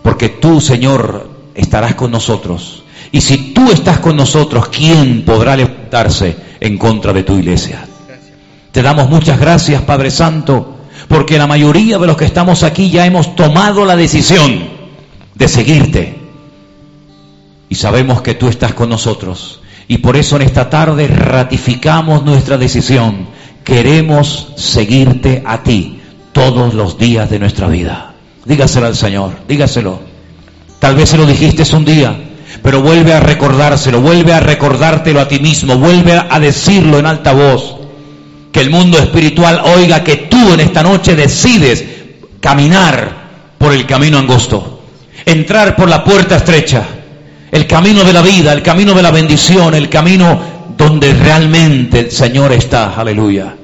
[0.08, 2.82] porque tú, Señor, estarás con nosotros.
[3.12, 7.86] Y si tú estás con nosotros, ¿quién podrá levantarse en contra de tu iglesia?
[8.72, 10.78] Te damos muchas gracias, Padre Santo,
[11.10, 14.70] porque la mayoría de los que estamos aquí ya hemos tomado la decisión
[15.36, 16.18] de seguirte.
[17.68, 19.60] Y sabemos que tú estás con nosotros.
[19.90, 23.28] Y por eso en esta tarde ratificamos nuestra decisión.
[23.66, 26.00] Queremos seguirte a ti
[26.32, 28.14] todos los días de nuestra vida.
[28.48, 30.00] Dígaselo al Señor, dígaselo.
[30.80, 32.16] Tal vez se lo dijiste un día,
[32.64, 37.34] pero vuelve a recordárselo, vuelve a recordártelo a ti mismo, vuelve a decirlo en alta
[37.34, 37.76] voz.
[38.54, 41.84] Que el mundo espiritual oiga que tú en esta noche decides
[42.40, 43.28] caminar
[43.58, 44.82] por el camino angosto,
[45.26, 46.84] entrar por la puerta estrecha,
[47.52, 50.40] el camino de la vida, el camino de la bendición, el camino
[50.78, 52.94] donde realmente el Señor está.
[52.94, 53.56] Aleluya.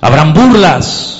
[0.00, 1.19] Habrán burlas,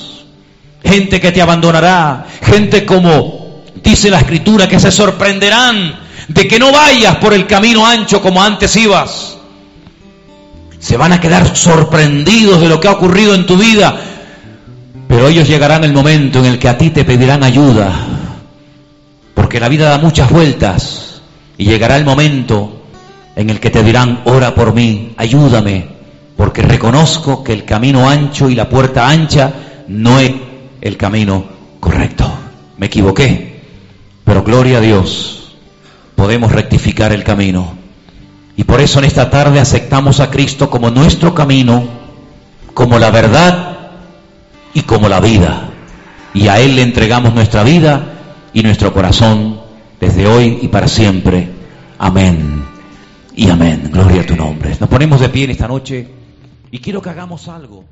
[0.85, 6.73] gente que te abandonará, gente como dice la escritura que se sorprenderán de que no
[6.73, 9.37] vayas por el camino ancho como antes ibas.
[10.79, 14.01] Se van a quedar sorprendidos de lo que ha ocurrido en tu vida,
[15.09, 17.93] pero ellos llegarán el momento en el que a ti te pedirán ayuda,
[19.35, 21.21] porque la vida da muchas vueltas
[21.59, 22.85] y llegará el momento
[23.37, 25.89] en el que te dirán, ora por mí, ayúdame,
[26.37, 29.53] porque reconozco que el camino ancho y la puerta ancha
[29.89, 30.33] no es
[30.81, 31.45] el camino
[31.81, 32.31] correcto.
[32.77, 33.61] Me equivoqué,
[34.25, 35.57] pero gloria a Dios,
[36.15, 37.77] podemos rectificar el camino.
[38.57, 41.83] Y por eso en esta tarde aceptamos a Cristo como nuestro camino,
[42.75, 43.91] como la verdad
[44.75, 45.71] y como la vida.
[46.35, 48.05] Y a Él le entregamos nuestra vida
[48.53, 49.61] y nuestro corazón
[49.99, 51.49] desde hoy y para siempre.
[51.99, 52.65] Amén.
[53.35, 53.91] Y amén.
[53.93, 54.77] Gloria a tu nombre.
[54.79, 56.09] Nos ponemos de pie en esta noche
[56.71, 57.85] y quiero que hagamos algo.